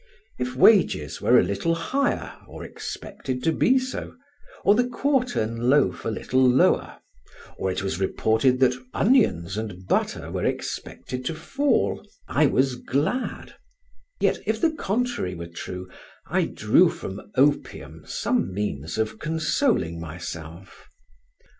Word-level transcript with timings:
If 0.39 0.55
wages 0.55 1.21
were 1.21 1.37
a 1.37 1.43
little 1.43 1.75
higher 1.75 2.33
or 2.47 2.65
expected 2.65 3.43
to 3.43 3.51
be 3.51 3.77
so, 3.77 4.15
or 4.63 4.73
the 4.73 4.87
quartern 4.87 5.69
loaf 5.69 6.05
a 6.05 6.09
little 6.09 6.41
lower, 6.43 6.97
or 7.59 7.71
it 7.71 7.83
was 7.83 7.99
reported 7.99 8.59
that 8.61 8.73
onions 8.95 9.57
and 9.57 9.85
butter 9.87 10.31
were 10.31 10.43
expected 10.43 11.23
to 11.25 11.35
fall, 11.35 12.03
I 12.27 12.47
was 12.47 12.77
glad; 12.77 13.53
yet, 14.19 14.39
if 14.47 14.59
the 14.59 14.71
contrary 14.73 15.35
were 15.35 15.45
true, 15.45 15.87
I 16.25 16.45
drew 16.45 16.89
from 16.89 17.21
opium 17.35 18.01
some 18.07 18.51
means 18.51 18.97
of 18.97 19.19
consoling 19.19 19.99
myself. 19.99 20.87